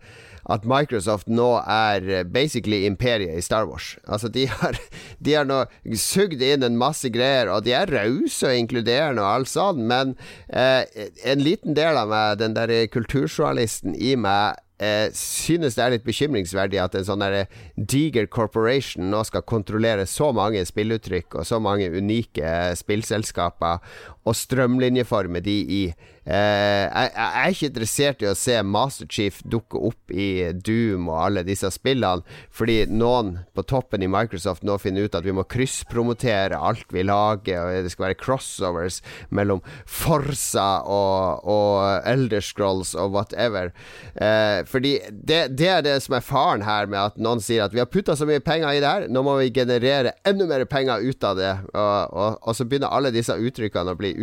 at 0.52 0.66
Microsoft 0.68 1.30
nå 1.30 1.48
er 1.62 2.24
basically 2.30 2.84
imperiet 2.86 3.34
i 3.38 3.44
Star 3.44 3.66
Wars. 3.66 3.94
Altså, 4.06 4.30
de 4.32 4.46
har, 4.50 4.78
de 5.24 5.34
har 5.34 5.48
nå 5.48 5.64
sugd 5.98 6.42
inn 6.42 6.66
en 6.66 6.78
masse 6.78 7.10
greier, 7.14 7.50
og 7.52 7.66
de 7.66 7.74
er 7.76 7.90
rause 7.92 8.46
og 8.46 8.60
inkluderende 8.60 9.24
og 9.24 9.32
alt 9.32 9.52
sånn, 9.52 9.82
men 9.90 10.14
eh, 10.48 10.84
en 11.26 11.42
liten 11.42 11.76
del 11.78 11.98
av 11.98 12.12
meg, 12.12 12.38
den 12.42 12.56
der 12.56 12.72
kulturjournalisten 12.92 13.96
i 13.98 14.14
meg, 14.20 14.62
eh, 14.78 15.08
synes 15.16 15.76
det 15.76 15.84
er 15.84 15.94
litt 15.96 16.06
bekymringsverdig 16.06 16.80
at 16.82 16.96
en 16.98 17.06
sånn 17.08 17.24
der 17.24 17.46
diger 17.76 18.28
corporation 18.30 19.10
nå 19.12 19.22
skal 19.28 19.46
kontrollere 19.48 20.06
så 20.10 20.32
mange 20.36 20.64
spilluttrykk 20.68 21.40
og 21.40 21.48
så 21.48 21.60
mange 21.62 21.88
unike 21.92 22.74
spillselskaper, 22.78 23.80
og 24.26 24.36
strømlinjeforme 24.36 25.42
de 25.44 25.56
i. 25.80 25.86
Eh, 26.26 26.84
jeg, 26.90 27.10
er 27.14 27.52
ikke 27.52 27.68
interessert 27.70 28.22
i 28.24 28.26
å 28.26 28.34
se 28.34 28.56
Masterchief 28.66 29.38
dukke 29.46 29.78
opp 29.78 30.10
i 30.10 30.50
Doom 30.58 31.06
og 31.12 31.20
alle 31.22 31.44
disse 31.46 31.70
spillene, 31.70 32.26
fordi 32.50 32.80
noen 32.90 33.36
på 33.54 33.62
toppen 33.70 34.02
i 34.02 34.10
Microsoft 34.10 34.66
nå 34.66 34.74
finner 34.82 35.06
ut 35.06 35.14
at 35.14 35.26
vi 35.26 35.34
må 35.36 35.46
krysspromotere 35.46 36.58
alt 36.58 36.90
vi 36.94 37.06
lager, 37.06 37.62
og 37.62 37.86
det 37.86 37.94
skal 37.94 38.08
være 38.08 38.18
crossovers 38.18 38.98
mellom 39.30 39.62
Forsa 39.86 40.82
og, 40.82 41.46
og 41.46 42.10
Elder 42.10 42.42
Scrolls 42.42 42.96
og 42.98 43.14
whatever. 43.14 43.70
Eh, 44.18 44.66
fordi 44.66 44.96
det, 45.12 45.44
det, 45.54 45.70
er 45.76 45.86
det 45.86 45.96
som 46.02 46.18
er 46.18 46.26
faren 46.26 46.66
her 46.66 46.90
med 46.90 47.04
at 47.04 47.22
noen 47.22 47.42
sier 47.44 47.68
at 47.68 47.76
vi 47.76 47.84
har 47.84 47.90
putta 47.92 48.18
så 48.18 48.26
mye 48.26 48.42
penger 48.42 48.74
i 48.74 48.82
det 48.82 48.90
her, 48.90 49.08
nå 49.12 49.22
må 49.22 49.38
vi 49.38 49.54
generere 49.54 50.16
enda 50.26 50.50
mer 50.50 50.66
penger 50.66 51.06
ut 51.06 51.30
av 51.30 51.38
det, 51.38 51.54
og, 51.70 51.96
og, 52.10 52.38
og 52.42 52.58
så 52.58 52.66
begynner 52.66 52.90
alle 52.90 53.14
disse 53.14 53.36
uttrykkene 53.36 53.94
å 53.94 54.00
bli 54.00 54.16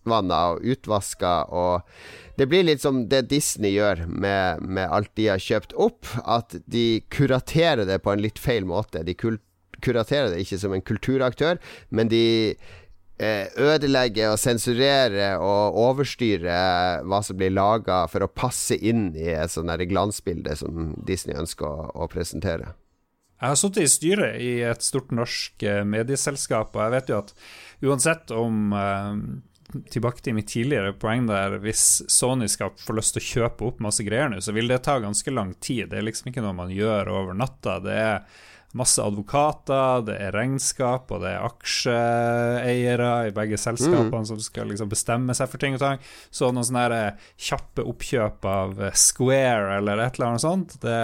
utvanna 0.00 0.40
og 0.54 0.64
utvaska. 0.64 1.44
Og 1.50 1.82
det 2.36 2.46
blir 2.46 2.64
litt 2.64 2.82
som 2.82 3.08
det 3.08 3.28
Disney 3.30 3.72
gjør 3.74 4.06
med, 4.06 4.62
med, 4.62 4.88
alt 4.88 5.14
de 5.16 5.28
har 5.28 5.38
kjøpt 5.38 5.72
opp, 5.74 6.06
at 6.24 6.56
de 6.66 7.02
kuraterer 7.10 7.86
det 7.86 8.02
på 8.02 8.12
en 8.12 8.22
litt 8.22 8.38
feil 8.38 8.64
måte. 8.64 9.02
De 9.04 9.14
kuraterer 9.14 10.30
det 10.30 10.40
ikke 10.44 10.58
som 10.58 10.72
en 10.72 10.82
kulturaktør, 10.82 11.58
men 11.90 12.08
de 12.08 12.56
eh, 13.20 13.46
ødelegger 13.56 14.32
og 14.32 14.40
sensurerer 14.40 15.38
og 15.40 15.76
overstyrer 15.76 17.04
hva 17.04 17.22
som 17.22 17.36
blir 17.36 17.52
laga 17.52 18.06
for 18.08 18.24
å 18.24 18.32
passe 18.32 18.76
inn 18.76 19.12
i 19.16 19.32
et 19.34 19.52
sånt 19.52 19.70
glansbilde 19.90 20.56
som 20.56 20.94
Disney 21.06 21.36
ønsker 21.36 21.92
å 21.94 22.08
presentere. 22.10 22.74
Jeg 23.40 23.54
har 23.54 23.56
sittet 23.56 23.86
i 23.86 23.88
styret 23.88 24.40
i 24.44 24.48
et 24.68 24.82
stort 24.84 25.12
norsk 25.16 25.62
eh, 25.64 25.80
medieselskap, 25.88 26.74
og 26.76 26.82
jeg 26.84 26.92
vet 26.92 27.08
jo 27.08 27.20
at 27.22 27.30
uansett 27.88 28.34
om 28.36 28.74
eh, 28.76 29.14
Tilbake 29.92 30.24
til 30.24 30.34
mitt 30.36 30.50
tidligere 30.50 30.94
poeng 30.98 31.28
der, 31.28 31.58
hvis 31.62 32.02
Sony 32.10 32.48
skal 32.50 32.72
få 32.80 32.96
lyst 32.98 33.16
til 33.16 33.22
å 33.22 33.28
kjøpe 33.30 33.68
opp 33.68 33.82
masse 33.84 34.04
greier 34.06 34.30
nå, 34.32 34.40
så 34.42 34.54
vil 34.56 34.70
det 34.70 34.82
ta 34.86 34.98
ganske 35.02 35.34
lang 35.34 35.54
tid. 35.62 35.90
Det 35.92 36.00
er 36.00 36.06
liksom 36.08 36.30
ikke 36.32 36.44
noe 36.44 36.56
man 36.58 36.72
gjør 36.74 37.12
over 37.14 37.36
natta. 37.38 37.78
Det 37.84 37.98
er 37.98 38.24
masse 38.78 39.02
advokater, 39.02 40.04
det 40.06 40.16
er 40.22 40.34
regnskap, 40.34 41.10
og 41.10 41.24
det 41.24 41.32
er 41.34 41.46
aksjeeiere 41.46 43.10
i 43.28 43.34
begge 43.34 43.58
selskapene 43.58 44.22
mm. 44.22 44.28
som 44.30 44.40
skal 44.42 44.70
liksom 44.70 44.90
bestemme 44.92 45.34
seg 45.36 45.50
for 45.50 45.62
ting 45.62 45.76
og 45.78 45.82
tang. 45.82 46.02
Så 46.30 46.52
noen 46.54 46.66
sånne 46.66 46.84
her 46.86 46.96
kjappe 47.50 47.86
oppkjøp 47.90 48.50
av 48.50 48.82
Square 48.94 49.78
eller 49.80 50.04
et 50.04 50.18
eller 50.18 50.32
annet 50.32 50.44
sånt, 50.44 50.78
det, 50.84 50.98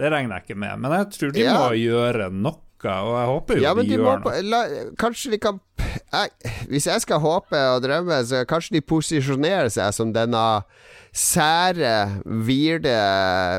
det 0.00 0.12
regner 0.12 0.38
jeg 0.38 0.48
ikke 0.48 0.62
med. 0.66 0.84
Men 0.84 0.98
jeg 0.98 1.12
tror 1.16 1.36
de 1.36 1.46
ja. 1.46 1.56
må 1.56 1.70
gjøre 1.80 2.30
noe, 2.34 2.64
og 2.78 3.14
jeg 3.16 3.30
håper 3.32 3.58
jo 3.58 3.64
ja, 3.64 3.74
de, 3.74 3.86
de 3.88 3.96
gjør 3.96 4.20
noe. 4.26 4.42
La, 4.46 4.64
kanskje 5.00 5.32
de 5.34 5.40
kan 5.42 5.62
jeg, 6.12 6.54
Hvis 6.68 6.86
jeg 6.86 7.00
skal 7.04 7.20
håpe 7.22 7.58
og 7.74 7.82
drømme, 7.84 8.20
så 8.26 8.44
kanskje 8.48 8.78
de 8.78 8.84
posisjonerer 8.84 9.68
seg 9.72 9.92
som 9.96 10.12
denne 10.14 10.44
sære, 11.18 12.20
weirde 12.46 12.94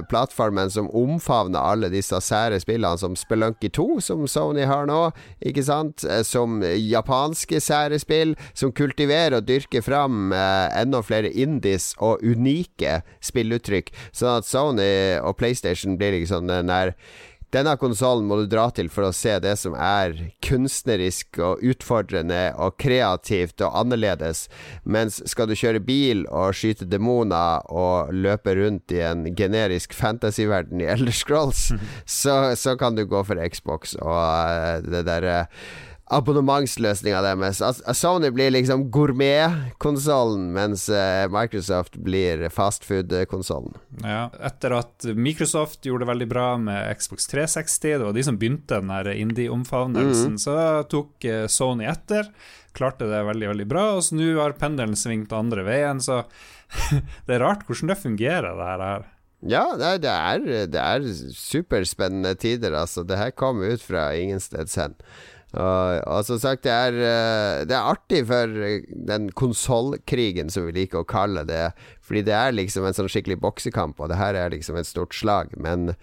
plattformen 0.10 0.70
som 0.72 0.90
omfavner 0.96 1.60
alle 1.60 1.90
disse 1.92 2.16
sære 2.24 2.60
spillene, 2.62 2.98
som 3.02 3.18
Spelunky 3.18 3.72
2, 3.74 3.88
som 4.06 4.26
Sony 4.30 4.64
har 4.70 4.88
nå, 4.90 5.00
ikke 5.46 5.66
sant? 5.66 6.06
Eh, 6.06 6.22
som 6.24 6.62
japanske 6.64 7.62
sære 7.64 8.00
spill, 8.02 8.36
som 8.54 8.74
kultiverer 8.76 9.40
og 9.40 9.48
dyrker 9.50 9.84
fram 9.86 10.34
eh, 10.34 10.68
enda 10.80 11.02
flere 11.06 11.32
indies 11.32 11.92
og 11.98 12.24
unike 12.24 13.02
spilluttrykk, 13.26 13.92
sånn 14.14 14.40
at 14.40 14.48
Sony 14.48 14.92
og 15.20 15.36
PlayStation 15.42 15.98
blir 16.00 16.16
liksom 16.20 16.48
den 16.50 16.72
der 16.72 16.96
denne 17.56 17.74
konsollen 17.82 18.28
må 18.30 18.38
du 18.40 18.46
dra 18.50 18.68
til 18.76 18.92
for 18.94 19.08
å 19.08 19.16
se 19.16 19.34
det 19.42 19.56
som 19.58 19.74
er 19.74 20.14
kunstnerisk 20.46 21.40
og 21.42 21.64
utfordrende 21.66 22.52
og 22.62 22.78
kreativt 22.82 23.64
og 23.66 23.74
annerledes. 23.82 24.46
Mens 24.84 25.18
skal 25.30 25.50
du 25.50 25.56
kjøre 25.58 25.82
bil 25.82 26.26
og 26.28 26.54
skyte 26.58 26.86
demoner 26.90 27.66
og 27.74 28.14
løpe 28.14 28.54
rundt 28.60 28.94
i 28.94 29.02
en 29.06 29.26
generisk 29.34 29.98
fantasyverden 29.98 30.84
i 30.84 30.90
Elder 30.94 31.16
Scrolls, 31.16 31.70
så, 32.22 32.56
så 32.60 32.78
kan 32.78 32.98
du 32.98 33.08
gå 33.10 33.24
for 33.26 33.42
Xbox 33.50 33.98
og 34.00 34.14
uh, 34.14 34.80
det 34.86 35.06
derre 35.10 35.46
uh, 35.50 35.89
abonnementsløsninga 36.10 37.22
deres. 37.24 37.62
Sony 37.98 38.32
blir 38.34 38.52
liksom 38.54 38.88
gourmetkonsollen, 38.94 40.50
mens 40.56 40.88
eh, 40.90 41.26
Microsoft 41.32 42.00
blir 42.06 42.48
fastfood-konsollen. 42.54 43.78
Ja, 44.04 44.28
etter 44.46 44.80
at 44.80 45.06
Microsoft 45.16 45.86
gjorde 45.86 46.06
det 46.06 46.12
veldig 46.14 46.30
bra 46.32 46.48
med 46.62 46.90
Xbox 46.98 47.30
360, 47.30 48.00
det 48.00 48.08
var 48.08 48.18
de 48.18 48.26
som 48.26 48.40
begynte 48.42 48.82
den 48.82 49.14
indie-omfavnelsen, 49.14 50.40
mm. 50.40 50.42
så 50.42 50.58
tok 50.90 51.30
eh, 51.30 51.46
Sony 51.52 51.86
etter. 51.90 52.32
Klarte 52.78 53.10
det 53.10 53.22
veldig, 53.26 53.54
veldig 53.54 53.70
bra, 53.70 53.86
og 53.98 54.04
så 54.06 54.18
nå 54.18 54.34
har 54.40 54.58
pendelen 54.58 54.98
svingt 54.98 55.34
andre 55.36 55.66
veien, 55.68 56.02
så 56.02 56.24
det 57.28 57.38
er 57.38 57.46
rart 57.46 57.66
hvordan 57.68 57.94
det 57.94 58.02
fungerer, 58.02 58.52
det 58.58 58.70
her. 58.74 59.10
Ja, 59.50 59.66
det 59.80 60.10
er, 60.12 60.42
det 60.68 60.80
er 60.80 61.06
superspennende 61.38 62.34
tider, 62.36 62.74
altså. 62.76 63.06
Det 63.08 63.18
her 63.18 63.32
kom 63.32 63.62
ut 63.64 63.84
fra 63.84 64.10
ingensteds 64.20 64.76
hen. 64.82 64.98
Og, 65.50 66.02
og, 66.06 66.20
som 66.28 66.38
sagt, 66.42 66.62
det 66.68 66.74
er, 66.74 66.98
eh, 67.02 67.62
det 67.66 67.74
er 67.74 67.90
artig 67.90 68.22
for 68.30 68.52
den 69.10 69.30
konsollkrigen, 69.34 70.52
som 70.54 70.68
vi 70.68 70.76
liker 70.78 71.02
å 71.02 71.10
kalle 71.10 71.46
det. 71.50 71.72
Fordi 72.06 72.22
det 72.28 72.36
er 72.38 72.54
liksom 72.54 72.86
en 72.86 72.98
sånn 72.98 73.10
skikkelig 73.10 73.40
boksekamp, 73.42 73.98
og 73.98 74.12
det 74.12 74.20
her 74.22 74.38
er 74.38 74.54
liksom 74.54 74.78
et 74.78 74.90
stort 74.90 75.18
slag. 75.18 75.56
Men 75.58 75.96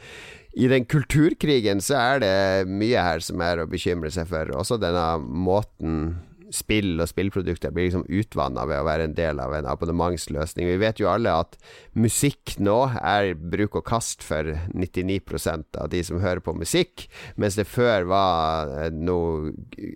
i 0.57 0.71
den 0.73 0.89
kulturkrigen 0.91 1.83
så 1.85 1.99
er 2.01 2.25
det 2.25 2.37
mye 2.71 3.03
her 3.03 3.23
som 3.23 3.43
er 3.45 3.63
å 3.63 3.69
bekymre 3.71 4.11
seg 4.15 4.27
for. 4.33 4.51
Også 4.57 4.81
denne 4.83 5.07
måten 5.23 6.17
spill 6.57 6.97
og 7.03 7.11
spillprodukter 7.11 7.75
blir 7.75 7.89
liksom 7.89 8.07
utvanna 8.09 8.65
ved 8.69 8.81
å 8.81 8.87
være 8.89 9.09
en 9.09 9.17
del 9.17 9.41
av 9.43 9.55
en 9.57 9.69
abonnementsløsning. 9.69 10.69
Vi 10.71 10.81
vet 10.81 11.03
jo 11.03 11.11
alle 11.11 11.35
at 11.45 11.59
musikk 11.99 12.57
nå 12.63 12.79
er 12.97 13.35
bruk 13.37 13.79
og 13.81 13.87
kast 13.89 14.25
for 14.27 14.55
99% 14.73 15.81
av 15.83 15.93
de 15.93 16.03
som 16.07 16.23
hører 16.23 16.43
på 16.45 16.57
musikk, 16.57 17.07
mens 17.37 17.59
det 17.61 17.69
før 17.69 18.09
var 18.11 18.73
eh, 18.79 18.91
noe 18.95 19.53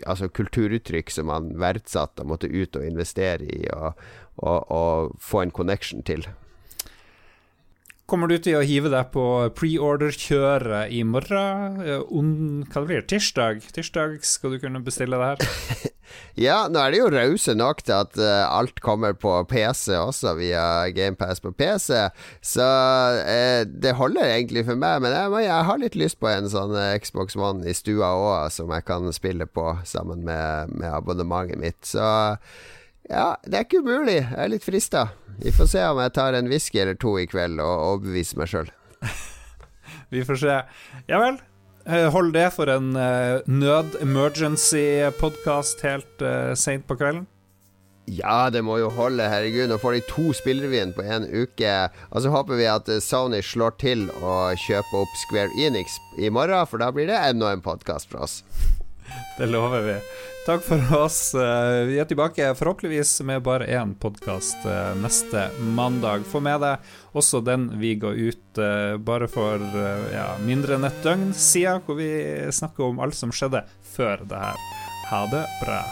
altså 0.07 0.29
kulturuttrykk 0.29 1.13
som 1.15 1.31
man 1.33 1.55
verdsatte 1.61 2.25
og 2.25 2.35
måtte 2.35 2.51
ut 2.51 2.77
og 2.77 2.87
investere 2.87 3.49
i 3.49 3.65
og, 3.75 3.99
og, 4.43 4.71
og 4.71 5.19
få 5.21 5.45
en 5.45 5.55
connection 5.55 6.05
til. 6.07 6.29
Kommer 8.11 8.27
du 8.27 8.41
til 8.43 8.57
å 8.59 8.65
hive 8.67 8.91
deg 8.91 9.13
på 9.15 9.25
preorder-kjøret 9.55 10.91
i 10.91 11.05
morgen? 11.07 11.77
On, 12.11 12.33
hva 12.67 12.81
det 12.83 12.89
blir 12.89 13.05
Tirsdag? 13.07 13.61
Tirsdag 13.71 14.17
skal 14.27 14.57
du 14.57 14.59
kunne 14.59 14.81
bestille 14.83 15.15
det 15.21 15.29
her? 15.29 15.93
ja, 16.47 16.57
nå 16.67 16.81
er 16.83 16.91
det 16.91 16.99
jo 16.99 17.13
rause 17.15 17.55
nok 17.55 17.85
til 17.87 17.95
at 18.01 18.19
uh, 18.19 18.49
alt 18.51 18.83
kommer 18.83 19.15
på 19.15 19.37
PC 19.53 19.95
også, 19.95 20.33
via 20.41 20.65
GamePass 20.91 21.39
på 21.45 21.55
PC. 21.55 22.01
Så 22.43 22.67
uh, 22.67 23.63
det 23.71 23.95
holder 24.01 24.33
egentlig 24.33 24.67
for 24.67 24.75
meg. 24.75 25.05
Men 25.07 25.15
jeg, 25.15 25.31
jeg, 25.47 25.69
har 25.71 25.81
litt 25.85 26.01
lyst 26.03 26.19
på 26.19 26.33
en 26.33 26.51
sånn 26.51 26.75
uh, 26.75 26.91
Xbox 26.99 27.39
One 27.39 27.63
i 27.63 27.77
stua 27.79 28.11
òg, 28.19 28.51
som 28.51 28.75
jeg 28.75 28.89
kan 28.91 29.07
spille 29.15 29.47
på 29.47 29.71
sammen 29.87 30.27
med, 30.27 30.75
med 30.75 30.91
abonnementet 30.99 31.63
mitt. 31.63 31.79
Så 31.87 32.03
ja, 33.09 33.37
det 33.47 33.57
er 33.57 33.65
ikke 33.67 33.83
umulig. 33.85 34.21
Jeg 34.21 34.41
er 34.45 34.53
litt 34.53 34.67
frista. 34.67 35.03
Vi 35.41 35.51
får 35.55 35.67
se 35.73 35.83
om 35.89 35.99
jeg 36.03 36.17
tar 36.19 36.33
en 36.37 36.51
whisky 36.51 36.79
eller 36.83 36.97
to 37.01 37.13
i 37.21 37.29
kveld 37.31 37.57
og 37.63 37.85
overbeviser 37.95 38.37
meg 38.41 38.49
sjøl. 38.53 38.69
Vi 40.13 40.21
får 40.27 40.37
se. 40.43 40.57
Ja 41.09 41.19
vel. 41.23 41.37
Eh, 41.87 42.13
hold 42.13 42.35
det 42.37 42.51
for 42.53 42.67
en 42.69 42.97
uh, 42.97 43.41
nød-emergency-podkast 43.49 45.81
helt 45.87 46.23
uh, 46.23 46.55
seint 46.59 46.87
på 46.87 46.97
kvelden. 47.01 47.27
Ja, 48.11 48.51
det 48.51 48.65
må 48.67 48.79
jo 48.83 48.91
holde. 48.93 49.29
Herregud, 49.31 49.69
nå 49.71 49.79
får 49.81 49.93
de 49.97 50.01
to 50.11 50.33
spillrevyen 50.35 50.93
på 50.97 51.03
én 51.07 51.25
uke. 51.31 51.89
Og 52.11 52.19
så 52.25 52.29
håper 52.35 52.55
vi 52.59 52.67
at 52.69 52.87
Sony 53.05 53.41
slår 53.45 53.71
til 53.81 54.01
og 54.19 54.59
kjøper 54.67 54.95
opp 55.05 55.13
Square 55.25 55.53
Enix 55.63 55.89
i 56.19 56.29
morgen, 56.29 56.67
for 56.67 56.77
da 56.83 56.89
blir 56.95 57.07
det 57.09 57.27
enda 57.31 57.47
en 57.55 57.65
podkast 57.65 58.07
fra 58.11 58.21
oss. 58.27 58.35
Det 59.39 59.47
lover 59.51 59.81
vi. 59.87 59.97
Takk 60.47 60.63
for 60.63 60.97
oss. 60.97 61.35
Eh, 61.35 61.85
vi 61.85 61.99
er 62.01 62.05
tilbake 62.09 62.55
forhåpentligvis 62.57 63.21
med 63.29 63.43
bare 63.45 63.67
én 63.69 63.93
podkast 63.95 64.65
eh, 64.65 64.95
neste 64.97 65.51
mandag. 65.61 66.25
Få 66.25 66.41
med 66.41 66.63
deg 66.65 66.93
også 67.13 67.43
den 67.45 67.69
vi 67.81 67.93
ga 68.01 68.15
ut 68.17 68.59
eh, 68.59 68.97
bare 68.97 69.29
for 69.29 69.61
ja, 70.15 70.31
mindre 70.41 70.79
enn 70.79 70.89
et 70.89 71.03
døgn 71.05 71.35
siden, 71.37 71.85
hvor 71.85 72.01
vi 72.01 72.13
snakker 72.57 72.89
om 72.89 73.05
alt 73.05 73.19
som 73.21 73.35
skjedde 73.35 73.67
før 73.93 74.25
det 74.25 74.47
her. 74.47 74.71
Ha 75.11 75.27
det 75.29 75.45
bra. 75.61 75.83